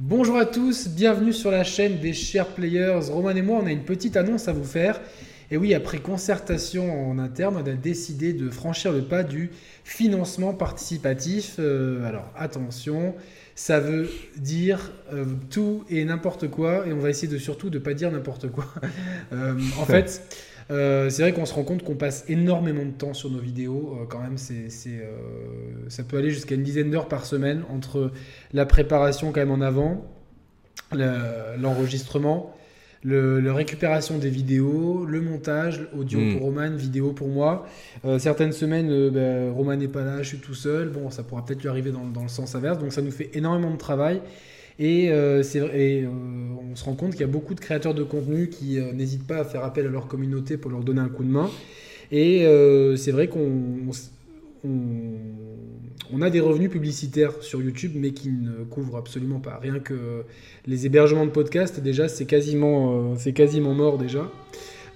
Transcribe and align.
Bonjour 0.00 0.36
à 0.36 0.46
tous, 0.46 0.86
bienvenue 0.86 1.32
sur 1.32 1.50
la 1.50 1.64
chaîne 1.64 1.98
des 1.98 2.12
chers 2.12 2.46
players. 2.46 3.00
Roman 3.10 3.30
et 3.30 3.42
moi, 3.42 3.58
on 3.60 3.66
a 3.66 3.72
une 3.72 3.82
petite 3.82 4.16
annonce 4.16 4.46
à 4.46 4.52
vous 4.52 4.62
faire. 4.62 5.00
Et 5.50 5.56
oui, 5.56 5.74
après 5.74 5.98
concertation 5.98 7.10
en 7.10 7.18
interne, 7.18 7.56
on 7.56 7.66
a 7.66 7.72
décidé 7.74 8.32
de 8.32 8.48
franchir 8.48 8.92
le 8.92 9.02
pas 9.02 9.24
du 9.24 9.50
financement 9.82 10.54
participatif. 10.54 11.56
Euh, 11.58 12.04
alors 12.04 12.32
attention, 12.36 13.16
ça 13.56 13.80
veut 13.80 14.08
dire 14.36 14.92
euh, 15.12 15.24
tout 15.50 15.82
et 15.90 16.04
n'importe 16.04 16.48
quoi, 16.48 16.86
et 16.86 16.92
on 16.92 17.00
va 17.00 17.10
essayer 17.10 17.26
de 17.26 17.38
surtout 17.38 17.68
de 17.68 17.80
pas 17.80 17.92
dire 17.92 18.12
n'importe 18.12 18.48
quoi. 18.52 18.66
Euh, 19.32 19.54
en 19.80 19.84
fait, 19.84 20.22
c'est 20.68 21.22
vrai 21.22 21.32
qu'on 21.32 21.46
se 21.46 21.54
rend 21.54 21.64
compte 21.64 21.82
qu'on 21.82 21.96
passe 21.96 22.24
énormément 22.28 22.84
de 22.84 22.90
temps 22.90 23.14
sur 23.14 23.30
nos 23.30 23.38
vidéos. 23.38 24.06
quand 24.08 24.20
même, 24.20 24.38
c'est, 24.38 24.68
ça 25.88 26.02
peut 26.04 26.18
aller 26.18 26.30
jusqu'à 26.30 26.54
une 26.54 26.62
dizaine 26.62 26.90
d'heures 26.90 27.08
par 27.08 27.24
semaine 27.24 27.62
entre 27.70 28.12
la 28.52 28.66
préparation 28.66 29.32
quand 29.32 29.40
même 29.40 29.50
en 29.50 29.60
avant, 29.60 30.04
l'enregistrement 30.92 32.54
le, 33.02 33.52
récupération 33.52 34.18
des 34.18 34.30
vidéos, 34.30 35.04
le 35.04 35.20
montage, 35.20 35.88
audio 35.96 36.18
hmm. 36.18 36.32
pour 36.32 36.42
Roman, 36.42 36.70
vidéo 36.70 37.12
pour 37.12 37.28
moi. 37.28 37.66
Euh, 38.04 38.18
certaines 38.18 38.52
semaines, 38.52 38.90
euh, 38.90 39.10
ben, 39.10 39.52
Roman 39.52 39.76
n'est 39.76 39.88
pas 39.88 40.04
là, 40.04 40.22
je 40.22 40.28
suis 40.28 40.38
tout 40.38 40.54
seul. 40.54 40.88
Bon, 40.88 41.10
ça 41.10 41.22
pourra 41.22 41.44
peut-être 41.44 41.62
lui 41.62 41.68
arriver 41.68 41.90
dans, 41.90 42.22
le 42.22 42.28
sens 42.28 42.54
inverse. 42.54 42.78
Donc 42.78 42.92
ça 42.92 43.02
nous 43.02 43.10
fait 43.10 43.30
énormément 43.34 43.70
de 43.70 43.78
travail. 43.78 44.20
Et, 44.78 45.10
euh, 45.10 45.42
et 45.74 46.06
on 46.06 46.76
se 46.76 46.84
rend 46.84 46.94
compte 46.94 47.12
qu'il 47.12 47.22
y 47.22 47.24
a 47.24 47.28
beaucoup 47.28 47.54
de 47.54 47.60
créateurs 47.60 47.94
de 47.94 48.04
contenu 48.04 48.48
qui 48.48 48.78
n'hésitent 48.94 49.26
pas 49.26 49.38
à 49.38 49.44
faire 49.44 49.64
appel 49.64 49.86
à 49.86 49.90
leur 49.90 50.06
communauté 50.06 50.56
pour 50.56 50.70
leur 50.70 50.80
donner 50.80 51.00
un 51.00 51.08
coup 51.08 51.24
de 51.24 51.30
main. 51.30 51.50
Et 52.12 52.46
c'est 52.96 53.12
vrai 53.12 53.28
qu'on 53.28 53.90
on 56.12 56.22
a 56.22 56.30
des 56.30 56.40
revenus 56.40 56.70
publicitaires 56.70 57.32
sur 57.42 57.60
YouTube, 57.60 57.92
mais 57.94 58.12
qui 58.12 58.30
ne 58.30 58.64
couvrent 58.64 58.96
absolument 58.96 59.40
pas. 59.40 59.58
Rien 59.60 59.78
que 59.78 60.24
les 60.66 60.86
hébergements 60.86 61.26
de 61.26 61.30
podcasts, 61.30 61.80
déjà, 61.80 62.08
c'est 62.08 62.24
quasiment, 62.24 63.12
euh, 63.14 63.32
quasiment 63.32 63.74
mort 63.74 63.98
déjà. 63.98 64.30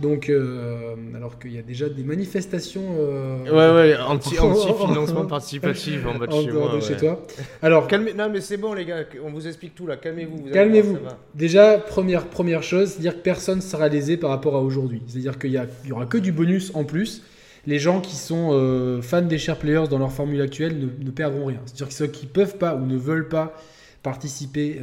Donc, 0.03 0.29
euh, 0.29 0.97
alors 1.15 1.39
qu'il 1.39 1.53
y 1.53 1.59
a 1.59 1.63
déjà 1.63 1.89
des 1.89 2.03
manifestations. 2.03 2.83
Euh, 2.99 3.45
ouais, 3.45 3.93
ouais, 3.93 3.97
anti-financement 3.97 5.27
participatif 5.29 6.05
en 6.05 6.19
bas 6.19 6.27
de 6.27 6.33
chez 6.33 6.51
moi. 6.51 6.81
chez 6.81 6.97
toi. 6.97 7.23
Alors, 7.63 7.87
Calmez... 7.87 8.13
non, 8.13 8.29
mais 8.29 8.41
c'est 8.41 8.57
bon, 8.57 8.75
les 8.75 8.85
gars, 8.85 9.05
on 9.25 9.31
vous 9.31 9.47
explique 9.47 9.77
tout 9.77 9.87
là. 9.87 9.97
Calmez-vous. 9.97 10.51
Calmez-vous. 10.53 10.99
Déjà, 11.37 11.79
première, 11.79 12.27
première 12.27 12.65
chose, 12.65 12.91
c'est-à-dire 12.91 13.15
que 13.15 13.23
personne 13.23 13.59
ne 13.59 13.63
sera 13.63 13.89
lésé 13.89 14.17
par 14.17 14.31
rapport 14.31 14.57
à 14.57 14.61
aujourd'hui. 14.61 15.03
C'est-à-dire 15.07 15.39
qu'il 15.39 15.53
y, 15.53 15.93
aura 15.93 16.07
que 16.07 16.19
du 16.19 16.33
bonus 16.33 16.73
en 16.75 16.83
plus 16.83 17.23
les 17.65 17.79
gens 17.79 18.01
qui 18.01 18.17
sont 18.17 18.51
euh, 18.51 19.01
fans 19.03 19.23
des 19.23 19.39
share 19.39 19.57
players 19.57 19.87
dans 19.89 19.99
leur 19.99 20.11
formule 20.11 20.41
actuelle 20.41 20.77
ne, 20.99 21.11
perdront 21.13 21.45
rien. 21.45 21.61
C'est-à-dire 21.65 21.87
que 21.87 21.95
ceux 21.95 22.09
qui 22.09 22.27
peuvent 22.27 22.59
pas 22.59 22.75
ou 22.75 22.87
ne 22.87 22.97
veulent 22.97 23.29
pas 23.29 23.57
participer 24.03 24.81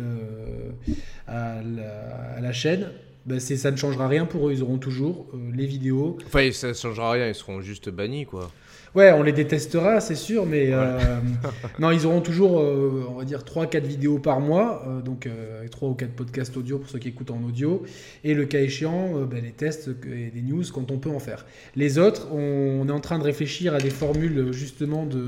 à, 1.28 1.58
la, 2.40 2.54
chaîne, 2.54 2.88
ben 3.30 3.40
ça 3.40 3.70
ne 3.70 3.78
changera 3.78 4.08
rien 4.08 4.26
pour 4.26 4.50
eux. 4.50 4.54
Ils 4.54 4.64
auront 4.64 4.80
toujours 4.80 5.28
euh, 5.36 5.38
les 5.56 5.68
vidéos. 5.68 6.18
Enfin, 6.26 6.52
ça 6.52 6.70
ne 6.70 6.74
changera 6.74 7.12
rien, 7.12 7.28
ils 7.28 7.36
seront 7.36 7.62
juste 7.62 7.90
bannis, 7.90 8.26
quoi. 8.26 8.52
Ouais, 8.96 9.12
on 9.12 9.22
les 9.22 9.34
détestera, 9.34 10.02
c'est 10.02 10.16
sûr, 10.16 10.48
mais 10.48 10.70
euh, 10.72 10.98
non, 11.80 11.92
ils 11.92 12.08
auront 12.08 12.22
toujours, 12.22 12.60
euh, 12.60 13.06
on 13.08 13.20
va 13.20 13.26
dire, 13.26 13.42
3-4 13.44 13.82
vidéos 13.82 14.18
par 14.18 14.40
mois, 14.40 14.84
donc 15.06 15.30
3 15.70 15.90
ou 15.90 15.94
4 15.94 16.12
podcasts 16.14 16.58
audio 16.58 16.80
pour 16.80 16.90
ceux 16.90 16.98
qui 16.98 17.10
écoutent 17.10 17.30
en 17.30 17.44
audio, 17.44 17.84
et 18.24 18.34
le 18.34 18.46
cas 18.46 18.62
échéant, 18.62 19.26
ben, 19.26 19.44
les 19.44 19.52
tests 19.52 19.92
et 20.12 20.32
des 20.32 20.42
news 20.42 20.64
quand 20.74 20.90
on 20.90 20.98
peut 20.98 21.12
en 21.12 21.20
faire. 21.20 21.46
Les 21.76 22.00
autres, 22.00 22.30
on, 22.34 22.90
est 22.90 22.92
en 22.92 23.00
train 23.00 23.20
de 23.20 23.24
réfléchir 23.24 23.76
à 23.76 23.78
des 23.78 23.92
formules 23.92 24.52
justement 24.54 25.06
de, 25.06 25.22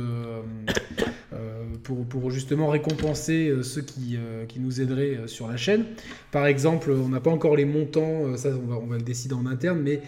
pour, 1.83 2.31
justement 2.31 2.69
récompenser 2.69 3.53
ceux 3.63 3.81
qui, 3.81 4.17
qui 4.47 4.59
nous 4.59 4.81
aideraient 4.81 5.27
sur 5.27 5.47
la 5.47 5.57
chaîne. 5.57 5.85
Par 6.31 6.45
exemple, 6.45 6.91
on 6.91 7.09
n'a 7.09 7.19
pas 7.19 7.31
encore 7.31 7.55
les 7.55 7.65
montants, 7.65 8.37
ça 8.37 8.49
on 8.49 8.67
va, 8.67 8.75
on 8.77 8.87
va, 8.87 8.97
le 8.97 9.03
décider 9.03 9.33
en 9.33 9.45
interne, 9.45 9.81
mais 9.81 10.01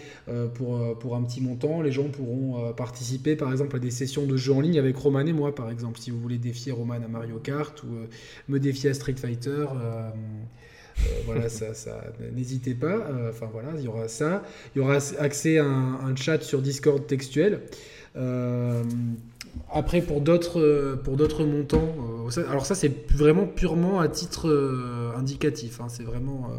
pour, 0.54 0.98
pour 0.98 1.16
un 1.16 1.22
petit 1.22 1.40
montant, 1.40 1.82
les 1.82 1.92
gens 1.92 2.08
pourront 2.08 2.72
participer 2.72 3.36
par 3.36 3.50
exemple 3.50 3.76
à 3.76 3.78
des 3.78 3.90
sessions 3.90 4.26
de 4.26 4.36
jeux 4.36 4.52
en 4.52 4.60
ligne 4.60 4.78
avec 4.78 4.96
Roman 4.96 5.20
et 5.20 5.32
moi, 5.32 5.54
par 5.54 5.70
exemple, 5.70 5.98
si 5.98 6.10
vous 6.10 6.20
voulez 6.20 6.38
défier 6.38 6.72
Roman 6.72 6.94
à 6.94 7.08
Mario 7.08 7.38
Kart 7.38 7.82
ou 7.82 7.94
euh, 7.94 8.06
me 8.48 8.58
défier 8.58 8.90
à 8.90 8.94
Street 8.94 9.16
Fighter. 9.16 9.50
Euh, 9.50 10.10
euh, 11.00 11.02
voilà, 11.26 11.48
ça 11.48 11.72
n'hésitez 12.32 12.74
pas. 12.74 13.08
Enfin 13.28 13.48
voilà, 13.52 13.70
il 13.76 13.82
y 13.82 13.88
aura 13.88 14.06
ça. 14.06 14.44
Il 14.74 14.78
y 14.78 14.82
aura 14.82 14.98
accès 15.18 15.58
à 15.58 15.64
un, 15.64 16.14
chat 16.14 16.40
sur 16.42 16.62
Discord 16.62 17.04
textuel. 17.06 17.62
Après, 19.72 20.00
pour 20.00 20.20
d'autres 20.20 20.98
pour 21.04 21.16
d'autres 21.16 21.44
montants, 21.44 21.94
alors 22.48 22.66
ça 22.66 22.74
c'est 22.74 22.92
vraiment 23.12 23.46
purement 23.46 24.00
à 24.00 24.08
titre 24.08 25.12
indicatif. 25.16 25.80
Hein, 25.80 25.86
c'est 25.88 26.04
vraiment 26.04 26.50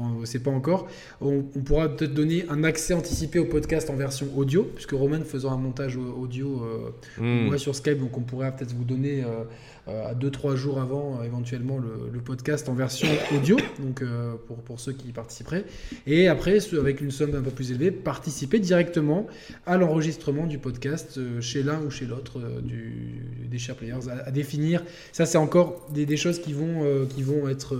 on 0.00 0.20
ne 0.20 0.26
sait 0.26 0.38
pas 0.38 0.50
encore. 0.50 0.88
On, 1.20 1.42
pourra 1.42 1.88
peut-être 1.88 2.14
donner 2.14 2.44
un 2.48 2.64
accès 2.64 2.94
anticipé 2.94 3.38
au 3.38 3.44
podcast 3.44 3.90
en 3.90 3.96
version 3.96 4.28
audio, 4.36 4.62
puisque 4.74 4.92
Roman 4.92 5.20
faisant 5.24 5.52
un 5.52 5.56
montage 5.56 5.96
audio, 5.96 6.62
euh, 6.62 6.90
hmm. 7.20 7.46
moi 7.46 7.58
sur 7.58 7.74
Skype, 7.74 7.98
donc 7.98 8.16
on 8.16 8.22
pourrait 8.22 8.54
peut-être 8.54 8.74
vous 8.74 8.84
donner 8.84 9.22
euh, 9.22 9.44
euh, 9.88 10.10
à 10.10 10.14
2-3 10.14 10.54
jours 10.54 10.80
avant 10.80 11.22
éventuellement 11.22 11.78
le, 11.78 12.18
podcast 12.20 12.68
en 12.68 12.74
version 12.74 13.08
audio, 13.34 13.56
donc 13.78 14.02
pour, 14.46 14.58
pour, 14.58 14.80
ceux 14.80 14.92
qui 14.92 15.08
y 15.08 15.12
participeraient. 15.12 15.64
Et 16.06 16.28
après, 16.28 16.58
avec 16.74 17.00
une 17.00 17.10
somme 17.10 17.34
un 17.34 17.40
peu 17.40 17.50
plus 17.50 17.70
élevée, 17.70 17.90
participer 17.90 18.58
directement 18.58 19.28
à 19.64 19.78
l'enregistrement 19.78 20.46
du 20.46 20.58
podcast 20.58 21.18
chez 21.40 21.62
l'un 21.62 21.80
ou 21.80 21.90
chez 21.90 22.04
l'autre 22.04 22.27
des 22.36 23.58
share 23.58 23.76
players 23.76 24.08
à, 24.24 24.30
définir. 24.30 24.82
Ça, 25.12 25.26
c'est 25.26 25.38
encore 25.38 25.88
des, 25.92 26.16
choses 26.16 26.40
qui 26.40 26.52
vont, 26.52 27.06
qui 27.08 27.22
vont 27.22 27.48
être 27.48 27.76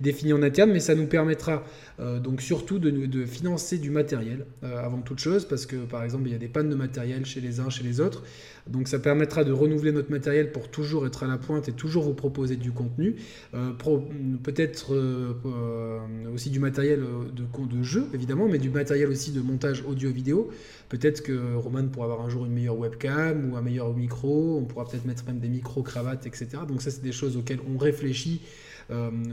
définies 0.00 0.32
en 0.32 0.42
interne, 0.42 0.72
mais 0.72 0.80
ça 0.80 0.94
nous 0.94 1.06
permet 1.06 1.36
euh, 1.98 2.18
donc 2.18 2.42
surtout 2.42 2.78
de, 2.78 2.90
de, 2.90 3.24
financer 3.24 3.78
du 3.78 3.90
matériel 3.90 4.46
euh, 4.64 4.84
avant 4.84 4.98
toute 4.98 5.18
chose, 5.18 5.46
parce 5.46 5.66
que 5.66 5.76
par 5.76 6.02
exemple 6.02 6.28
il 6.28 6.32
y 6.32 6.34
a 6.34 6.38
des 6.38 6.48
pannes 6.48 6.68
de 6.68 6.74
matériel 6.74 7.24
chez 7.24 7.40
les 7.40 7.60
uns, 7.60 7.70
chez 7.70 7.84
les 7.84 8.00
autres. 8.00 8.22
Donc 8.68 8.88
ça 8.88 8.98
permettra 8.98 9.44
de 9.44 9.52
renouveler 9.52 9.92
notre 9.92 10.10
matériel 10.10 10.52
pour 10.52 10.68
toujours 10.68 11.06
être 11.06 11.22
à 11.22 11.26
la 11.26 11.38
pointe 11.38 11.68
et 11.68 11.72
toujours 11.72 12.04
vous 12.04 12.14
proposer 12.14 12.56
du 12.56 12.72
contenu. 12.72 13.16
Euh, 13.54 13.72
peut-être 14.42 14.94
aussi 16.32 16.50
du 16.50 16.58
matériel 16.58 17.00
de, 17.32 17.82
jeu, 17.82 18.06
évidemment, 18.12 18.48
mais 18.48 18.58
du 18.58 18.70
matériel 18.70 19.08
aussi 19.08 19.32
de 19.32 19.40
montage 19.40 19.84
audio-vidéo. 19.86 20.50
Peut-être 20.88 21.22
que 21.22 21.54
Roman 21.54 21.86
pourra 21.88 22.06
avoir 22.06 22.22
un 22.22 22.28
jour 22.28 22.46
une 22.46 22.52
meilleure 22.52 22.78
webcam 22.78 23.50
ou 23.50 23.56
un 23.56 23.62
meilleur 23.62 23.94
micro. 23.94 24.58
On 24.58 24.64
pourra 24.64 24.84
peut-être 24.84 25.04
mettre 25.04 25.24
même 25.26 25.38
des 25.38 25.48
micro-cravates, 25.48 26.26
etc. 26.26 26.48
Donc 26.66 26.82
ça, 26.82 26.90
c'est 26.90 27.02
des 27.02 27.12
choses 27.12 27.36
auxquelles 27.36 27.60
on 27.72 27.78
réfléchit 27.78 28.42
euh, 28.42 28.75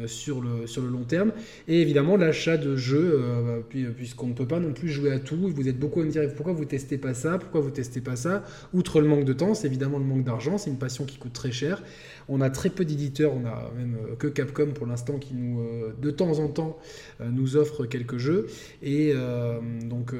sur, 0.07 0.41
le, 0.41 0.67
sur 0.67 0.81
le 0.81 0.89
long 0.89 1.03
terme. 1.03 1.31
Et 1.67 1.81
évidemment, 1.81 2.17
l'achat 2.17 2.57
de 2.57 2.75
jeux, 2.75 3.19
euh, 3.21 3.59
puisqu'on 3.95 4.27
ne 4.27 4.33
peut 4.33 4.47
pas 4.47 4.59
non 4.59 4.73
plus 4.73 4.89
jouer 4.89 5.11
à 5.11 5.19
tout. 5.19 5.37
Vous 5.37 5.67
êtes 5.67 5.79
beaucoup 5.79 6.01
à 6.01 6.03
me 6.03 6.11
dire 6.11 6.21
pourquoi 6.35 6.53
vous 6.53 6.65
testez 6.65 6.97
pas 6.97 7.13
ça, 7.13 7.37
pourquoi 7.37 7.61
vous 7.61 7.71
testez 7.71 8.01
pas 8.01 8.15
ça? 8.15 8.43
Outre 8.73 9.01
le 9.01 9.07
manque 9.07 9.25
de 9.25 9.33
temps, 9.33 9.53
c'est 9.53 9.67
évidemment 9.67 9.99
le 9.99 10.05
manque 10.05 10.23
d'argent, 10.23 10.57
c'est 10.57 10.69
une 10.69 10.77
passion 10.77 11.05
qui 11.05 11.17
coûte 11.17 11.33
très 11.33 11.51
cher. 11.51 11.83
On 12.29 12.41
a 12.41 12.49
très 12.49 12.69
peu 12.69 12.85
d'éditeurs, 12.85 13.33
on 13.33 13.45
a 13.45 13.71
même 13.75 13.95
euh, 13.95 14.15
que 14.15 14.27
Capcom 14.27 14.71
pour 14.73 14.87
l'instant 14.87 15.17
qui 15.19 15.33
nous, 15.33 15.61
de 16.01 16.11
temps 16.11 16.39
en 16.39 16.47
temps, 16.47 16.77
nous 17.19 17.57
offre 17.57 17.85
quelques 17.85 18.17
jeux. 18.17 18.47
Et 18.81 19.13
donc, 19.83 20.13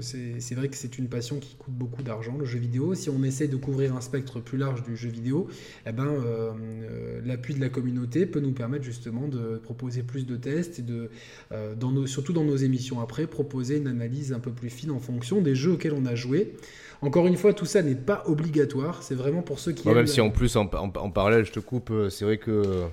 c'est 0.00 0.54
vrai 0.54 0.68
que 0.68 0.76
c'est 0.76 0.98
une 0.98 1.08
passion 1.08 1.38
qui 1.38 1.54
coûte 1.54 1.74
beaucoup 1.74 2.02
d'argent, 2.02 2.36
le 2.38 2.44
jeu 2.44 2.58
vidéo. 2.58 2.94
Si 2.94 3.08
on 3.10 3.22
essaie 3.22 3.48
de 3.48 3.56
couvrir 3.56 3.96
un 3.96 4.00
spectre 4.00 4.40
plus 4.40 4.58
large 4.58 4.82
du 4.82 4.96
jeu 4.96 5.08
vidéo, 5.08 5.48
eh 5.86 5.92
ben, 5.92 6.12
l'appui 7.24 7.54
de 7.54 7.60
la 7.60 7.68
communauté 7.68 8.26
peut 8.26 8.40
nous 8.42 8.52
permettre 8.52 8.84
justement 8.84 9.28
de 9.28 9.60
proposer 9.62 10.02
plus 10.02 10.26
de 10.26 10.36
tests 10.36 10.78
et 10.78 10.82
de, 10.82 11.10
euh, 11.52 11.74
dans 11.74 11.90
nos, 11.90 12.06
surtout 12.06 12.32
dans 12.32 12.44
nos 12.44 12.56
émissions 12.56 13.00
après, 13.00 13.26
proposer 13.26 13.78
une 13.78 13.86
analyse 13.86 14.32
un 14.32 14.40
peu 14.40 14.50
plus 14.50 14.70
fine 14.70 14.90
en 14.90 14.98
fonction 14.98 15.40
des 15.40 15.54
jeux 15.54 15.72
auxquels 15.72 15.94
on 15.94 16.06
a 16.06 16.14
joué. 16.14 16.54
Encore 17.00 17.26
une 17.26 17.36
fois, 17.36 17.52
tout 17.52 17.64
ça 17.64 17.82
n'est 17.82 17.94
pas 17.94 18.22
obligatoire, 18.26 19.02
c'est 19.02 19.14
vraiment 19.14 19.42
pour 19.42 19.58
ceux 19.58 19.72
qui... 19.72 19.88
même 19.88 20.06
si 20.06 20.20
en 20.20 20.30
plus, 20.30 20.56
en, 20.56 20.66
parallèle, 20.68 21.44
je 21.44 21.52
te 21.52 21.60
coupe, 21.60 21.90
euh, 21.90 22.10
c'est 22.10 22.24
vrai 22.24 22.38
que 22.38 22.84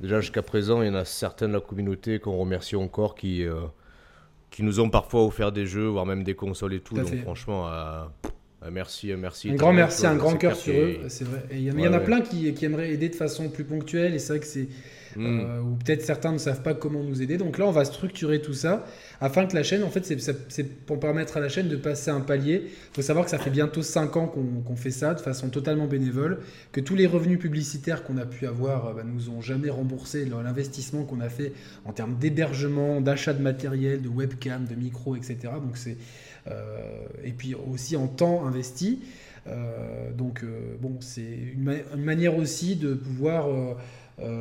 déjà 0.00 0.20
jusqu'à 0.20 0.42
présent, 0.42 0.82
il 0.82 0.88
y 0.88 0.90
en 0.90 0.94
a 0.94 1.04
certaines 1.04 1.50
de 1.50 1.54
la 1.54 1.60
communauté 1.60 2.18
qu'on 2.18 2.36
remercie 2.36 2.76
encore 2.76 3.14
qui, 3.14 3.44
euh, 3.44 3.60
qui 4.50 4.62
nous 4.62 4.80
ont 4.80 4.90
parfois 4.90 5.24
offert 5.24 5.52
des 5.52 5.66
jeux, 5.66 5.86
voire 5.86 6.06
même 6.06 6.24
des 6.24 6.34
consoles 6.34 6.74
et 6.74 6.80
tout. 6.80 6.94
donc 6.94 7.14
franchement... 7.22 7.68
Merci, 8.72 9.12
merci. 9.16 9.50
Un 9.50 9.54
grand 9.54 9.72
merci, 9.72 10.06
un 10.06 10.16
grand 10.16 10.36
cœur 10.36 10.56
sur 10.56 10.74
eux, 10.74 10.98
c'est 11.08 11.24
vrai. 11.24 11.44
il 11.52 11.62
y, 11.62 11.88
en 11.88 11.92
a 11.92 12.00
plein 12.00 12.20
qui, 12.20 12.52
qui, 12.54 12.64
aimeraient 12.64 12.92
aider 12.92 13.08
de 13.08 13.14
façon 13.14 13.48
plus 13.48 13.64
ponctuelle, 13.64 14.14
et 14.14 14.18
c'est 14.18 14.32
vrai 14.32 14.40
que 14.40 14.46
c'est 14.46 14.68
Hmm. 15.16 15.40
Euh, 15.40 15.60
ou 15.62 15.76
peut-être 15.76 16.02
certains 16.02 16.32
ne 16.32 16.38
savent 16.38 16.62
pas 16.62 16.74
comment 16.74 17.02
nous 17.02 17.22
aider. 17.22 17.38
Donc 17.38 17.58
là, 17.58 17.66
on 17.66 17.70
va 17.70 17.84
structurer 17.84 18.42
tout 18.42 18.52
ça 18.52 18.84
afin 19.20 19.46
que 19.46 19.54
la 19.54 19.62
chaîne, 19.62 19.82
en 19.82 19.88
fait, 19.88 20.04
c'est 20.04 20.84
pour 20.84 21.00
permettre 21.00 21.38
à 21.38 21.40
la 21.40 21.48
chaîne 21.48 21.68
de 21.68 21.76
passer 21.76 22.10
un 22.10 22.20
palier. 22.20 22.64
Il 22.66 22.94
faut 22.94 23.02
savoir 23.02 23.24
que 23.24 23.30
ça 23.30 23.38
fait 23.38 23.50
bientôt 23.50 23.82
5 23.82 24.16
ans 24.16 24.26
qu'on 24.26 24.76
fait 24.76 24.90
ça 24.90 25.14
de 25.14 25.20
façon 25.20 25.48
totalement 25.48 25.86
bénévole, 25.86 26.40
que 26.72 26.80
tous 26.80 26.94
les 26.94 27.06
revenus 27.06 27.38
publicitaires 27.38 28.04
qu'on 28.04 28.18
a 28.18 28.26
pu 28.26 28.46
avoir 28.46 28.88
euh, 28.88 28.92
bah, 28.94 29.02
nous 29.04 29.30
ont 29.30 29.40
jamais 29.40 29.70
remboursé 29.70 30.26
l'investissement 30.26 31.04
qu'on 31.04 31.20
a 31.20 31.28
fait 31.28 31.52
en 31.84 31.92
termes 31.92 32.16
d'hébergement, 32.18 33.00
d'achat 33.00 33.32
de 33.32 33.42
matériel, 33.42 34.02
de 34.02 34.08
webcam, 34.08 34.66
de 34.66 34.74
micro, 34.74 35.16
etc. 35.16 35.38
Donc 35.62 35.76
c'est 35.76 35.92
euh, 35.92 36.35
et 37.24 37.32
puis 37.32 37.54
aussi 37.54 37.96
en 37.96 38.06
temps 38.06 38.46
investi. 38.46 39.00
donc 40.16 40.44
bon, 40.80 40.96
c'est 41.00 41.38
une, 41.54 41.82
manière 41.96 42.36
aussi 42.36 42.76
de 42.76 42.94
pouvoir 42.94 43.48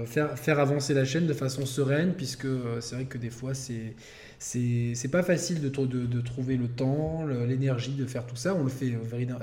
faire, 0.06 0.38
faire 0.38 0.60
avancer 0.60 0.94
la 0.94 1.06
chaîne 1.06 1.28
de 1.28 1.34
façon 1.34 1.66
sereine, 1.66 2.13
puisque 2.16 2.48
c'est 2.80 2.96
vrai 2.96 3.06
que 3.06 3.18
des 3.18 3.30
fois, 3.30 3.54
c'est 3.54 3.96
c'est 4.38 5.12
pas 5.12 5.24
facile 5.24 5.62
de, 5.62 5.69
de, 5.69 6.22
trouver 6.22 6.57
le 6.57 6.68
temps, 6.68 7.25
l'énergie 7.25 7.94
de 7.94 8.06
faire 8.06 8.25
tout 8.25 8.36
ça. 8.36 8.54
On 8.54 8.63
le 8.63 8.69
fait 8.69 8.94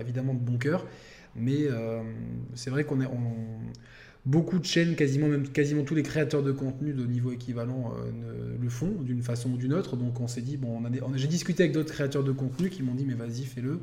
évidemment 0.01 0.35
de 0.35 0.39
bon 0.39 0.59
cœur, 0.59 0.87
mais 1.35 1.67
c'est 2.55 2.71
vrai 2.71 2.85
qu'on 2.85 3.01
est. 3.01 3.09
beaucoup 4.25 4.59
de 4.59 4.65
chaînes, 4.65 4.95
quasiment, 4.95 5.27
même, 5.27 5.49
quasiment 5.49 5.83
tous 5.83 5.95
les 5.95 6.03
créateurs 6.03 6.43
de 6.43 6.53
contenu 6.53 6.93
de 6.93 7.05
niveau 7.05 7.33
équivalent 7.33 7.93
euh, 7.97 8.57
le 8.61 8.69
font 8.69 8.93
d'une 9.01 9.23
façon 9.23 9.51
ou 9.51 9.57
d'une 9.57 9.75
autre. 9.75 9.97
Donc 9.97 10.21
on 10.21 10.29
s'est 10.29 10.43
dit, 10.43 10.57
bon, 10.57 10.81
on 10.81 11.17
j'ai 11.17 11.27
discuté 11.27 11.65
avec 11.65 11.73
d'autres 11.73 11.93
créateurs 11.93 12.23
de 12.23 12.33
contenu 12.33 12.71
qui 12.71 12.83
m'ont 12.83 12.95
dit, 12.95 13.05
mais 13.05 13.15
vas-y, 13.15 13.45
fais-le. 13.45 13.81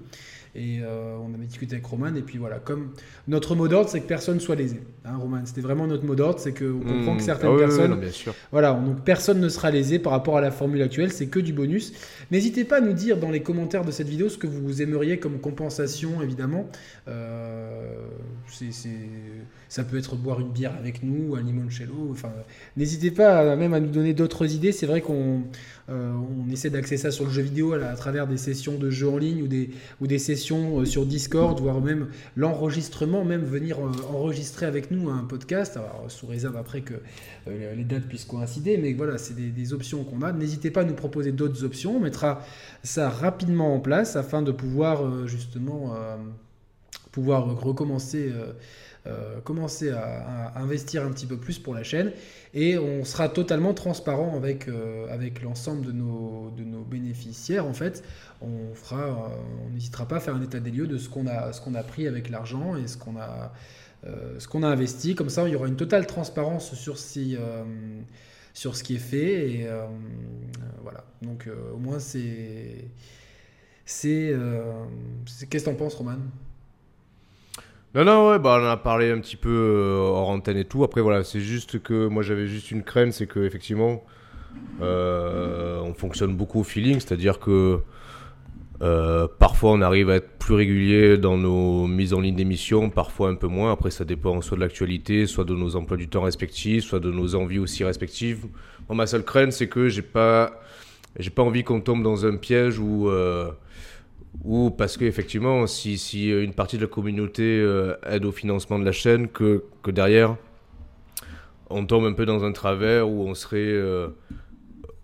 Et 0.56 0.80
euh, 0.82 1.16
on 1.22 1.34
avait 1.34 1.46
discuté 1.46 1.76
avec 1.76 1.86
Roman. 1.86 2.16
Et 2.16 2.22
puis 2.22 2.38
voilà, 2.38 2.58
comme 2.58 2.92
notre 3.28 3.56
mot 3.56 3.68
d'ordre, 3.68 3.90
c'est 3.90 4.00
que 4.00 4.08
personne 4.08 4.40
soit 4.40 4.56
lésé. 4.56 4.82
Hein, 5.06 5.18
Roman, 5.18 5.42
c'était 5.46 5.62
vraiment 5.62 5.86
notre 5.86 6.06
mot 6.06 6.16
d'ordre. 6.16 6.40
C'est 6.40 6.58
qu'on 6.58 6.80
comprend 6.80 7.16
que 7.16 7.22
mmh. 7.22 7.26
certaines 7.26 7.52
ah 7.54 7.60
personnes. 7.60 8.00
bien 8.00 8.12
sûr. 8.12 8.34
Voilà, 8.52 8.74
donc 8.74 9.04
personne 9.04 9.40
ne 9.40 9.50
sera 9.50 9.70
lésé 9.70 10.00
par 10.00 10.12
rapport 10.12 10.38
à 10.38 10.42
la 10.42 10.52
formule 10.52 10.82
actuelle. 10.82 11.12
C'est 11.12 11.28
que 11.28 11.40
du 11.40 11.54
bonus. 11.54 11.94
N'hésitez 12.32 12.64
pas 12.64 12.78
à 12.78 12.82
nous 12.82 12.94
dire 12.94 13.18
dans 13.18 13.30
les 13.30 13.44
commentaires 13.44 13.86
de 13.86 13.92
cette 13.92 14.08
vidéo 14.08 14.30
ce 14.30 14.38
que 14.38 14.48
vous 14.48 14.82
aimeriez 14.82 15.20
comme 15.20 15.40
compensation, 15.40 16.22
évidemment. 16.22 16.68
Euh, 17.08 18.08
c'est, 18.48 18.70
ça 19.68 19.84
peut 19.84 19.98
être 19.98 20.16
une 20.38 20.52
bière 20.52 20.76
avec 20.78 21.02
nous, 21.02 21.36
un 21.36 21.42
limoncello. 21.42 22.10
Enfin, 22.12 22.32
n'hésitez 22.78 23.12
pas 23.12 23.56
même 23.56 23.74
à 23.74 23.80
nous 23.80 23.90
donner 23.90 24.14
d'autres 24.14 24.54
idées. 24.54 24.72
C'est 24.72 24.86
vrai 24.86 25.02
qu'on 25.02 25.44
euh, 25.90 26.14
on 26.14 26.52
essaie 26.52 26.70
d'axer 26.70 26.98
ça 26.98 27.10
sur 27.10 27.26
le 27.26 27.32
jeu 27.32 27.42
vidéo 27.42 27.74
à, 27.74 27.96
travers 27.96 28.28
des 28.28 28.38
sessions 28.38 28.78
de 28.78 28.90
jeux 28.92 29.10
en 29.10 29.18
ligne 29.18 29.42
ou 29.42 29.48
des, 29.48 29.72
ou 30.02 30.08
des 30.08 30.20
sessions 30.20 30.82
euh, 30.82 30.86
sur 30.86 31.06
Discord, 31.06 31.60
voire 31.60 31.82
même 31.82 32.10
l'enregistrement, 32.36 33.26
même 33.26 33.44
venir 33.44 33.80
euh, 33.80 33.92
enregistrer 34.14 34.68
avec 34.68 34.92
nous 34.92 35.10
un 35.10 35.24
podcast, 35.24 35.80
sous 36.08 36.28
réserve 36.28 36.58
après 36.58 36.82
que 36.82 36.94
les 37.48 37.84
dates 37.84 38.04
puissent 38.04 38.26
coïncider, 38.26 38.78
mais 38.78 38.94
voilà, 38.94 39.18
c'est 39.18 39.36
des, 39.36 39.74
options 39.74 40.04
qu'on 40.04 40.22
a. 40.22 40.32
N'hésitez 40.32 40.72
pas 40.72 40.82
à 40.82 40.84
nous 40.84 40.94
proposer 40.94 41.32
d'autres 41.32 41.64
options, 41.64 41.98
on 41.98 42.00
mettra 42.00 42.44
ça 42.84 43.10
rapidement 43.10 43.74
en 43.74 43.80
place 43.80 44.16
afin 44.16 44.42
de 44.42 44.52
pouvoir 44.52 45.28
justement 45.28 45.94
pouvoir 47.12 47.60
recommencer 47.60 48.32
euh, 49.10 49.40
commencer 49.42 49.90
à, 49.92 50.60
investir 50.60 51.06
un 51.06 51.12
petit 51.12 51.26
peu 51.26 51.38
plus 51.38 51.60
pour 51.60 51.74
la 51.74 51.84
chaîne 51.84 52.12
et 52.54 52.78
on 52.78 53.04
sera 53.04 53.30
totalement 53.30 53.74
transparent 53.74 54.36
avec, 54.36 54.68
euh, 54.68 55.12
avec 55.12 55.42
l'ensemble 55.42 55.86
de 55.86 55.92
nos, 55.92 56.52
de 56.58 56.64
nos 56.64 56.84
bénéficiaires 56.84 57.66
en 57.66 57.74
fait. 57.74 58.04
On 58.42 58.74
fera, 58.74 59.02
euh, 59.02 59.66
on 59.66 59.70
n'hésitera 59.72 60.08
pas 60.08 60.18
à 60.18 60.20
faire 60.20 60.36
un 60.36 60.42
état 60.42 60.60
des 60.60 60.72
lieux 60.72 60.88
de 60.88 60.98
ce 60.98 61.10
qu'on 61.10 61.28
a, 61.28 61.54
ce 61.54 61.62
qu'on 61.62 61.76
a 61.76 61.84
pris 61.84 62.08
avec 62.08 62.30
l'argent 62.30 62.76
et 62.76 62.88
ce 62.88 62.98
qu'on 62.98 63.18
a, 63.18 63.54
ce 64.38 64.48
qu'on 64.48 64.64
a 64.64 64.68
investi. 64.68 65.16
Comme 65.16 65.30
ça, 65.30 65.48
il 65.48 65.54
y 65.54 65.56
aura 65.56 65.68
une 65.68 65.76
totale 65.76 66.08
transparence 66.08 66.74
sur 66.76 66.98
si 66.98 67.38
sur 68.54 68.76
ce 68.76 68.84
qui 68.84 68.96
est 68.96 69.00
fait 69.00 69.50
et 69.50 69.68
voilà. 70.82 71.04
Donc 71.22 71.50
au 71.74 71.78
moins 71.78 72.00
c'est 72.00 72.90
c'est 73.86 74.34
qu'est-ce 75.50 75.66
que 75.66 75.70
t'en 75.70 75.76
penses, 75.76 75.96
Roman? 75.96 76.20
Non, 77.96 78.06
non, 78.06 78.30
ouais, 78.30 78.38
bah, 78.38 78.60
on 78.62 78.66
a 78.68 78.78
parlé 78.78 79.10
un 79.10 79.20
petit 79.20 79.36
peu 79.36 79.50
euh, 79.50 79.98
hors 79.98 80.30
antenne 80.30 80.58
et 80.58 80.66
tout. 80.66 80.84
Après, 80.84 81.02
voilà, 81.02 81.24
c'est 81.24 81.40
juste 81.40 81.82
que 81.82 82.08
moi 82.08 82.22
j'avais 82.22 82.46
juste 82.46 82.70
une 82.70 82.84
crainte, 82.84 83.14
c'est 83.14 83.26
que 83.26 83.40
effectivement, 83.40 84.04
euh, 84.82 85.80
on 85.82 85.96
fonctionne 85.96 86.36
beaucoup 86.36 86.60
au 86.60 86.64
feeling, 86.64 87.00
c'est-à-dire 87.00 87.40
que 87.40 87.80
euh, 88.84 89.28
parfois 89.40 89.72
on 89.72 89.82
arrive 89.82 90.12
à 90.12 90.18
être 90.18 90.38
plus 90.38 90.54
régulier 90.54 91.18
dans 91.18 91.38
nos 91.38 91.88
mises 91.88 92.14
en 92.14 92.22
ligne 92.22 92.36
d'émissions, 92.36 92.92
parfois 92.92 93.30
un 93.30 93.36
peu 93.36 93.48
moins. 93.48 93.72
Après, 93.72 93.90
ça 93.90 94.06
dépend 94.06 94.40
soit 94.42 94.58
de 94.58 94.62
l'actualité, 94.62 95.26
soit 95.26 95.44
de 95.44 95.56
nos 95.56 95.76
emplois 95.76 95.98
du 95.98 96.08
temps 96.08 96.22
respectifs, 96.22 96.84
soit 96.84 97.00
de 97.00 97.10
nos 97.10 97.34
envies 97.34 97.60
aussi 97.60 97.84
respectives. 97.84 98.46
Moi, 98.88 98.98
ma 98.98 99.08
seule 99.08 99.24
crainte, 99.24 99.52
c'est 99.52 99.68
que 99.68 99.90
j'ai 99.90 100.04
pas, 100.04 100.62
j'ai 101.18 101.32
pas 101.32 101.42
envie 101.42 101.64
qu'on 101.64 101.82
tombe 101.82 102.04
dans 102.04 102.24
un 102.28 102.38
piège 102.38 102.78
où 102.78 103.10
ou 104.44 104.72
parce 104.72 104.98
qu'effectivement, 104.98 105.68
si, 105.68 105.98
si 105.98 106.30
une 106.30 106.54
partie 106.54 106.78
de 106.78 106.84
la 106.84 106.88
communauté 106.88 107.44
euh, 107.44 107.96
aide 108.08 108.26
au 108.26 108.32
financement 108.32 108.80
de 108.80 108.86
la 108.86 108.92
chaîne, 108.92 109.28
que, 109.28 109.64
que, 109.84 109.92
derrière, 109.92 110.36
on 111.70 111.86
tombe 111.86 112.06
un 112.06 112.14
peu 112.14 112.26
dans 112.26 112.44
un 112.44 112.52
travers 112.52 113.10
où 113.10 113.28
on 113.28 113.34
serait 113.34 113.58
euh, 113.60 114.10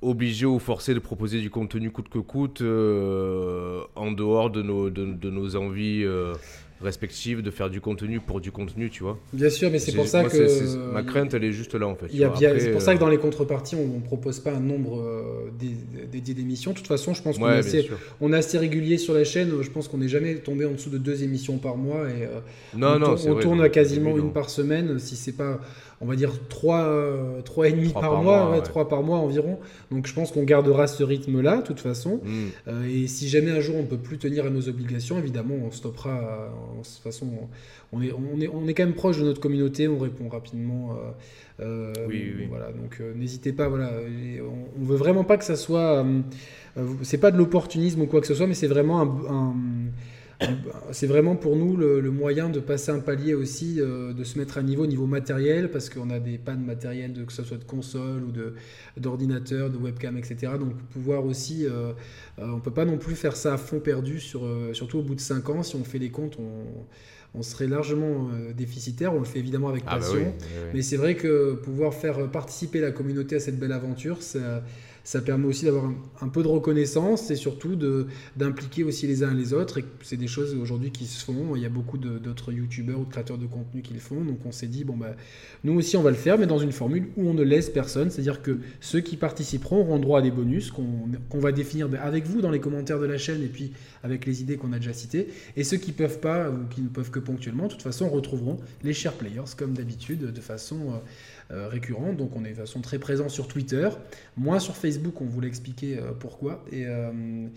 obligé 0.02 0.46
ou 0.46 0.60
forcé 0.60 0.94
de 0.94 1.00
proposer 1.00 1.42
du 1.42 1.50
contenu 1.50 1.92
coûte 1.92 2.10
que 2.10 2.20
coûte 2.20 2.62
euh, 2.62 3.82
en 3.96 4.12
dehors 4.12 4.50
de 4.50 4.62
nos, 4.62 4.90
de, 4.90 5.06
de 5.06 5.30
nos 5.30 5.56
envies 5.56 6.06
respectives 6.86 7.42
de 7.42 7.52
faire 7.52 7.70
du 7.70 7.82
contenu 7.82 8.20
pour 8.20 8.40
du 8.40 8.52
contenu, 8.52 8.90
tu 8.90 9.04
vois. 9.04 9.20
Bien 9.34 9.50
sûr, 9.50 9.70
mais 9.70 9.80
c'est 9.80 9.92
pour 9.92 10.08
ça 10.08 10.24
que. 10.24 10.94
ma 10.94 11.04
crainte, 11.04 11.34
elle 11.34 11.44
est 11.44 11.52
juste 11.52 11.76
là, 11.76 11.88
en 11.88 11.96
fait. 11.96 12.08
C'est 12.10 12.72
pour 12.72 12.82
ça 12.82 12.96
que 12.96 13.00
dans 13.00 13.10
les 13.10 13.18
contreparties, 13.18 13.76
on 13.76 14.00
ne 14.00 14.02
propose 14.02 14.40
pas 14.40 14.54
un 14.54 14.60
nombre 14.60 15.02
euh, 15.02 15.50
dédié 16.12 16.34
d'émissions. 16.34 16.72
De 16.72 16.78
toute 16.78 16.88
façon, 16.88 17.14
je 17.14 17.22
pense 17.22 17.38
qu'on 17.38 17.50
est, 17.50 17.58
assez, 17.58 17.90
on 18.22 18.32
est 18.32 18.38
assez 18.38 18.58
régulier 18.58 18.98
sur 18.98 19.14
la 19.14 19.24
chaîne. 19.24 19.52
Je 19.62 19.70
pense 19.70 19.88
qu'on 19.88 19.98
n'est 19.98 20.08
jamais 20.08 20.36
tombé 20.36 20.66
en 20.66 20.72
dessous 20.72 20.90
de 20.90 20.98
deux 20.98 21.24
émissions 21.24 21.58
par 21.58 21.76
mois. 21.76 22.10
Et, 22.10 22.24
euh, 22.24 22.40
non, 22.76 22.96
on, 22.96 23.00
non, 23.00 23.16
on 23.28 23.36
tourne 23.36 23.62
à 23.62 23.70
quasiment 23.70 24.18
une 24.18 24.32
par 24.32 24.50
semaine, 24.50 25.00
si 25.00 25.16
c'est 25.16 25.36
pas 25.36 25.60
on 26.06 26.08
va 26.08 26.16
dire 26.16 26.32
3, 26.50 27.42
3 27.44 27.68
et 27.68 27.72
demi 27.72 27.90
par, 27.90 28.22
mois, 28.22 28.62
3 28.64 28.88
par 28.88 29.02
mois 29.02 29.18
environ. 29.18 29.58
Donc 29.92 30.06
je 30.06 30.14
pense 30.14 30.32
qu'on 30.32 30.44
gardera 30.44 30.86
ce 30.86 31.04
rythme-là, 31.04 31.58
de 31.58 31.62
toute 31.64 31.80
façon. 31.80 32.22
Mm. 32.24 32.30
Euh, 32.68 32.88
et 32.88 33.08
si 33.08 33.28
jamais 33.28 33.50
un 33.52 33.60
jour 33.60 33.76
on 33.76 33.82
ne 33.82 33.88
peut 33.88 33.98
plus 33.98 34.18
tenir 34.18 34.46
à 34.46 34.50
nos 34.50 34.70
obligations, 34.70 35.18
évidemment, 35.18 35.56
on 35.66 35.72
stoppera. 35.72 36.52
de 36.78 36.84
toute 36.84 37.04
façon, 37.04 37.28
on 37.92 38.02
est, 38.02 38.12
on, 38.12 38.40
est, 38.40 38.48
on 38.48 38.68
est 38.68 38.74
quand 38.76 38.86
même 38.86 38.94
proche 38.94 39.18
de 39.18 39.24
notre 39.24 39.42
communauté, 39.42 39.88
on 39.88 39.98
répond 39.98 40.30
rapidement. 40.30 40.92
Euh, 40.92 41.64
euh, 41.66 41.94
oui, 42.08 42.34
oui. 42.38 42.46
Voilà, 42.50 42.72
donc 42.72 43.02
n'hésitez 43.16 43.52
pas. 43.52 43.68
Voilà, 43.68 43.92
on, 43.98 44.82
ne 44.82 44.86
veut 44.86 44.98
vraiment 44.98 45.24
pas 45.24 45.38
que 45.38 45.46
ça 45.46 45.56
soit. 45.56 46.06
c'est 47.02 47.18
pas 47.18 47.32
de 47.32 47.38
l'opportunisme 47.38 48.02
ou 48.02 48.06
quoi 48.06 48.22
que 48.22 48.28
ce 48.28 48.36
soit, 48.36 48.48
mais 48.48 48.54
c'est 48.54 48.68
vraiment 48.68 49.02
un 49.02 49.56
c'est 50.92 51.08
vraiment 51.08 51.36
pour 51.36 51.56
nous 51.56 51.76
le, 51.78 52.02
moyen 52.12 52.50
de 52.50 52.60
passer 52.60 52.92
un 52.92 53.00
palier 53.00 53.34
aussi, 53.34 53.80
euh, 53.80 54.14
de 54.14 54.24
se 54.24 54.38
mettre 54.38 54.58
à 54.58 54.64
niveau 54.64 54.86
niveau 54.86 55.06
matériel, 55.06 55.72
parce 55.72 55.90
qu'on 55.90 56.10
a 56.10 56.20
des 56.20 56.38
pannes 56.38 56.64
matérielles, 56.64 57.14
de, 57.14 57.24
que 57.24 57.34
ce 57.34 57.44
soit 57.44 57.58
de 57.58 57.64
console 57.64 58.24
ou 58.24 59.00
d'ordinateur, 59.00 59.70
de, 59.70 59.78
webcam, 59.78 60.18
etc. 60.18 60.54
Donc 60.60 60.76
pouvoir 60.92 61.26
aussi, 61.26 61.66
euh, 61.66 61.94
euh, 62.40 62.48
on 62.48 62.60
peut 62.60 62.72
pas 62.72 62.86
non 62.86 62.98
plus 62.98 63.16
faire 63.16 63.36
ça 63.36 63.54
à 63.54 63.58
fond 63.58 63.80
perdu, 63.80 64.20
sur, 64.20 64.48
surtout 64.74 65.00
au 65.00 65.04
bout 65.04 65.16
de 65.16 65.22
5 65.22 65.50
ans. 65.50 65.64
Si 65.64 65.76
on 65.76 65.84
fait 65.84 66.00
les 66.00 66.10
comptes, 66.10 66.38
on, 66.40 67.42
serait 67.42 67.68
largement 67.68 68.30
déficitaire. 68.56 69.14
On 69.14 69.20
le 69.20 69.26
fait 69.26 69.40
évidemment 69.40 69.68
avec 69.68 69.84
ah 69.88 69.96
bah 69.96 70.06
passion, 70.06 70.34
mais 70.74 70.82
c'est 70.82 70.96
vrai 70.96 71.16
que 71.16 71.56
pouvoir 71.56 71.94
faire 71.94 72.32
participer 72.32 72.80
la 72.80 72.92
communauté 72.92 73.36
à 73.36 73.40
cette 73.42 73.60
belle 73.60 73.74
aventure, 73.74 74.24
ça 74.24 74.64
ça 75.06 75.22
permet 75.22 75.46
aussi 75.46 75.66
d'avoir 75.66 75.92
un, 76.20 76.28
peu 76.30 76.42
de 76.42 76.48
reconnaissance 76.48 77.30
et 77.30 77.36
surtout 77.36 77.78
d'impliquer 78.36 78.84
aussi 78.84 79.06
les 79.06 79.24
uns 79.24 79.36
les 79.36 79.54
autres. 79.54 79.78
Et 79.78 79.86
c'est 80.02 80.18
des 80.18 80.28
choses 80.28 80.56
aujourd'hui 80.56 80.90
qui 80.90 81.06
se 81.06 81.24
font. 81.24 81.56
Il 81.56 81.62
y 81.62 81.66
a 81.66 81.70
beaucoup 81.70 82.00
d'autres 82.00 82.52
youtubeurs 82.52 83.00
ou 83.00 83.06
de 83.06 83.12
créateurs 83.12 83.38
de 83.38 83.46
contenu 83.46 83.84
qui 83.84 83.94
le 83.94 84.00
font. 84.00 84.22
Donc 84.22 84.40
on 84.46 84.52
s'est 84.52 84.66
dit, 84.66 84.84
bon, 84.84 84.98
bah, 84.98 85.16
nous 85.64 85.74
aussi 85.74 85.96
on 85.96 86.02
va 86.02 86.10
le 86.10 86.16
faire, 86.16 86.40
mais 86.40 86.48
dans 86.48 86.58
une 86.58 86.72
formule 86.72 87.10
où 87.18 87.30
on 87.30 87.36
ne 87.36 87.44
laisse 87.44 87.70
personne. 87.70 88.10
C'est-à-dire 88.10 88.42
que 88.42 88.58
ceux 88.82 89.00
qui 89.00 89.16
participeront 89.16 89.82
auront 89.82 90.00
droit 90.00 90.20
à 90.20 90.22
des 90.24 90.32
bonus 90.32 90.72
qu'on 90.72 91.40
va 91.40 91.52
définir 91.52 91.88
bah, 91.88 92.00
avec 92.02 92.26
vous 92.26 92.42
dans 92.42 92.52
les 92.52 92.60
commentaires 92.60 93.00
de 93.00 93.06
la 93.06 93.20
chaîne 93.20 93.44
et 93.44 93.48
puis 93.48 93.74
avec 94.04 94.26
les 94.26 94.42
idées 94.42 94.58
qu'on 94.58 94.74
a 94.74 94.80
déjà 94.80 94.94
citées. 94.94 95.28
Et 95.56 95.64
ceux 95.64 95.78
qui 95.78 95.92
peuvent 95.92 96.20
pas 96.20 96.50
ou 96.50 96.66
qui 96.74 96.82
ne 96.82 96.90
peuvent 96.90 97.12
que 97.12 97.20
ponctuellement, 97.20 97.66
de 97.66 97.74
toute 97.74 97.84
façon, 97.84 98.10
retrouveront 98.10 98.58
les 98.84 98.94
chers 98.94 99.14
players 99.14 99.54
comme 99.56 99.74
d'habitude 99.74 100.34
de 100.34 100.42
façon. 100.42 100.94
Euh, 100.94 100.98
euh, 101.52 101.68
récurrent. 101.68 102.14
Donc 102.14 102.36
on 102.36 102.44
est 102.44 102.54
de 102.54 102.56
façon 102.56 102.82
très 102.82 102.98
présent 102.98 103.30
sur 103.30 103.48
Twitter, 103.48 103.88
moins 104.36 104.58
sur 104.58 104.76
Facebook, 104.76 104.95
on 105.22 105.26
voulait 105.26 105.48
expliquer 105.48 105.98
euh, 105.98 106.12
pourquoi. 106.18 106.64
Et 106.72 106.86
euh, 106.86 107.48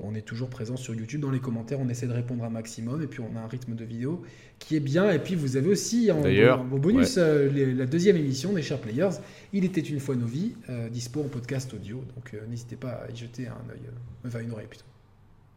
on 0.00 0.14
est 0.14 0.22
toujours 0.22 0.48
présent 0.48 0.76
sur 0.76 0.94
YouTube. 0.94 1.20
Dans 1.20 1.30
les 1.30 1.40
commentaires, 1.40 1.78
on 1.80 1.88
essaie 1.88 2.06
de 2.06 2.12
répondre 2.12 2.44
un 2.44 2.50
maximum. 2.50 3.02
Et 3.02 3.06
puis 3.06 3.20
on 3.20 3.36
a 3.36 3.40
un 3.40 3.46
rythme 3.46 3.74
de 3.74 3.84
vidéo 3.84 4.22
qui 4.58 4.76
est 4.76 4.80
bien. 4.80 5.10
Et 5.10 5.18
puis 5.18 5.34
vous 5.34 5.56
avez 5.56 5.68
aussi 5.68 6.10
en, 6.12 6.22
en 6.22 6.64
bonus 6.64 7.16
la 7.16 7.86
deuxième 7.86 8.16
émission 8.16 8.52
des 8.52 8.62
Chers 8.62 8.80
Players. 8.80 9.18
Il 9.52 9.64
était 9.64 9.80
une 9.80 10.00
fois 10.00 10.14
nos 10.14 10.26
vies, 10.26 10.54
dispo 10.90 11.20
en 11.20 11.28
podcast 11.28 11.72
audio. 11.74 12.02
Donc 12.14 12.34
n'hésitez 12.48 12.76
pas 12.76 13.02
à 13.06 13.10
y 13.10 13.16
jeter 13.16 13.46
un 13.46 13.70
œil, 13.72 13.80
enfin 14.24 14.40
une 14.40 14.52
oreille 14.52 14.66
plutôt. 14.66 14.84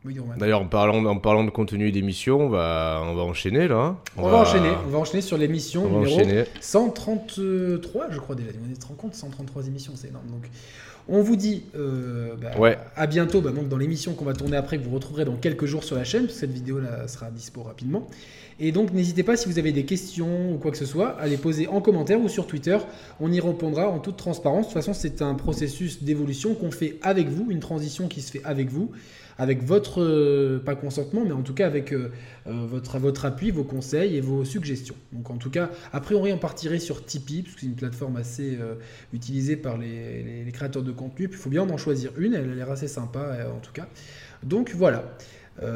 D'ailleurs, 0.03 0.61
en 0.61 0.67
parlant, 0.67 1.05
en 1.05 1.17
parlant 1.17 1.43
de 1.43 1.51
contenu 1.51 1.91
d'émission, 1.91 2.39
on 2.39 2.50
va, 2.50 3.01
on 3.03 3.13
va 3.13 3.21
enchaîner 3.21 3.67
là. 3.67 3.97
On, 4.17 4.27
va, 4.27 4.38
enchaîner. 4.38 4.71
On 4.88 4.89
va 4.89 4.97
enchaîner 4.97 5.21
sur 5.21 5.38
l'émission 5.38 5.88
numéro 5.88 6.19
133, 6.59 8.07
je 8.09 8.19
crois 8.19 8.35
déjà. 8.35 8.50
On 8.83 8.88
rend 8.88 8.95
compte, 8.95 9.13
133 9.13 9.67
émissions, 9.67 9.93
c'est 9.95 10.07
énorme. 10.07 10.25
Donc, 10.27 10.50
on 11.08 11.22
vous 11.22 11.36
dit 11.36 11.63
euh, 11.75 12.36
bah, 12.36 12.77
à 12.96 13.08
bientôt 13.08 13.41
bah, 13.41 13.51
donc 13.51 13.67
dans 13.67 13.77
l'émission 13.77 14.13
qu'on 14.13 14.25
va 14.25 14.34
tourner 14.34 14.58
après, 14.58 14.77
que 14.77 14.84
vous 14.84 14.93
retrouverez 14.93 15.25
dans 15.25 15.36
quelques 15.36 15.65
jours 15.65 15.84
sur 15.84 15.96
la 15.96 16.03
chaîne. 16.03 16.29
Cette 16.29 16.51
vidéo 16.51 16.79
là 16.79 17.08
sera 17.08 17.29
dispo 17.31 17.63
rapidement. 17.63 18.08
Et 18.60 18.72
donc, 18.72 18.93
n'hésitez 18.93 19.24
pas 19.24 19.38
si 19.38 19.50
vous 19.50 19.58
avez 19.58 19.72
des 19.72 19.86
questions 19.86 20.53
ou 20.53 20.58
quoi 20.58 20.70
que 20.70 20.77
ce 20.77 20.86
soit, 20.86 21.20
à 21.20 21.25
les 21.27 21.38
poser 21.38 21.67
en 21.67 21.81
commentaire 21.81 22.22
ou 22.22 22.29
sur 22.29 22.46
Twitter. 22.46 22.77
On 23.20 23.31
y 23.31 23.39
répondra 23.39 23.89
en 23.89 23.98
toute 23.98 24.17
transparence. 24.17 24.67
De 24.67 24.74
toute 24.74 24.74
façon, 24.74 24.93
c'est 24.93 25.24
un 25.24 25.34
processus 25.34 26.03
d'évolution 26.03 26.53
qu'on 26.53 26.70
fait 26.70 27.00
avec 27.01 27.27
vous, 27.29 27.50
une 27.50 27.60
transition 27.60 28.08
qui 28.08 28.22
se 28.22 28.31
fait 28.31 28.43
avec 28.43 28.70
vous 28.70 28.91
avec 29.38 29.63
votre, 29.63 30.60
pas 30.63 30.75
consentement, 30.75 31.24
mais 31.25 31.31
en 31.31 31.41
tout 31.41 31.55
cas 31.55 31.65
avec 31.65 31.96
votre, 32.46 33.00
votre 33.00 33.25
appui, 33.25 33.50
vos 33.50 33.63
conseils 33.63 34.15
et 34.15 34.22
vos 34.22 34.46
suggestions. 34.46 34.93
Donc 35.13 35.31
en 35.31 35.38
tout 35.38 35.50
cas, 35.50 35.72
a 35.93 36.00
priori, 36.00 36.31
on 36.31 36.38
partirait 36.38 36.77
sur 36.77 37.03
Tipeee, 37.03 37.41
parce 37.41 37.55
que 37.55 37.62
c'est 37.62 37.65
une 37.65 37.75
plateforme 37.75 38.17
assez 38.17 38.60
utilisée 39.13 39.55
par 39.55 39.79
les, 39.79 40.43
les, 40.46 40.51
créateurs 40.51 40.84
de 40.84 40.90
contenu. 40.91 41.27
Puis 41.27 41.39
il 41.39 41.41
faut 41.41 41.50
bien 41.50 41.67
en 41.69 41.77
choisir 41.77 42.12
une, 42.17 42.33
elle 42.33 42.50
a 42.50 42.55
l'air 42.55 42.71
assez 42.71 42.88
sympa 42.88 43.38
en 43.53 43.60
tout 43.60 43.74
cas. 43.74 43.88
Donc 44.43 44.74
voilà. 44.75 45.17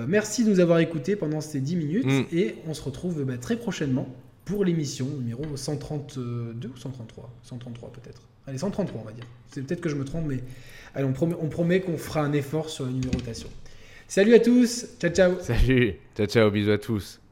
merci 0.08 0.44
de 0.44 0.50
nous 0.50 0.60
avoir 0.60 0.80
écoutés 0.80 1.16
pendant 1.16 1.42
ces 1.42 1.60
10 1.60 1.76
minutes 1.76 2.06
mm. 2.06 2.26
et 2.32 2.56
on 2.68 2.74
se 2.74 2.82
retrouve 2.82 3.24
bah, 3.24 3.38
très 3.38 3.58
prochainement 3.58 4.08
pour 4.46 4.64
l'émission 4.64 5.06
numéro 5.06 5.44
132 5.56 6.68
ou 6.68 6.78
133 6.78 7.30
133 7.44 7.92
peut-être. 7.92 8.22
Allez, 8.48 8.58
133 8.58 9.02
on 9.02 9.06
va 9.06 9.12
dire. 9.12 9.26
C'est 9.52 9.62
peut-être 9.64 9.82
que 9.82 9.90
je 9.90 9.96
me 9.96 10.06
trompe, 10.06 10.26
mais 10.28 10.40
allez, 10.94 11.06
on 11.06 11.14
promet, 11.14 11.36
on 11.42 11.50
promet 11.50 11.82
qu'on 11.82 11.98
fera 11.98 12.22
un 12.22 12.34
effort 12.34 12.70
sur 12.70 12.86
la 12.86 12.92
numérotation. 12.92 13.50
Salut 14.08 14.36
à 14.36 14.40
tous, 14.40 14.86
ciao 15.00 15.12
ciao. 15.12 15.40
Salut, 15.42 15.96
ciao 16.16 16.28
ciao, 16.28 16.52
bisous 16.52 16.72
à 16.72 16.78
tous. 16.78 17.25